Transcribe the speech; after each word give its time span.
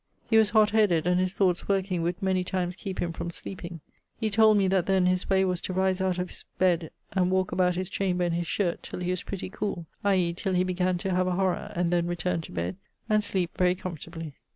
He 0.31 0.37
was 0.37 0.49
hott 0.49 0.71
headed, 0.71 1.05
and 1.05 1.19
his 1.19 1.35
thoughts 1.35 1.67
working 1.67 2.01
would 2.01 2.23
many 2.23 2.43
times 2.43 2.75
keepe 2.75 2.97
him 2.97 3.13
from 3.13 3.29
sleepinge; 3.29 3.81
he 4.19 4.31
told 4.31 4.57
me 4.57 4.67
that 4.67 4.87
then 4.87 5.05
his 5.05 5.29
way 5.29 5.45
was 5.45 5.61
to 5.61 5.73
rise 5.73 6.01
out 6.01 6.17
of 6.17 6.29
his 6.29 6.43
bed 6.57 6.89
and 7.11 7.29
walke 7.29 7.51
about 7.51 7.75
his 7.75 7.87
chamber 7.87 8.23
in 8.23 8.31
his 8.31 8.47
shirt 8.47 8.81
till 8.81 9.01
he 9.01 9.11
was 9.11 9.21
pretty 9.21 9.51
coole, 9.51 9.85
i.e. 10.03 10.33
till 10.33 10.53
he 10.55 10.63
began 10.63 10.97
to 10.97 11.11
have 11.13 11.27
a 11.27 11.35
horror, 11.35 11.71
and 11.75 11.93
then 11.93 12.07
returne 12.07 12.41
to 12.41 12.51
bed, 12.51 12.77
and 13.09 13.23
sleepe 13.23 13.55
very 13.55 13.75
comfortably. 13.75 14.33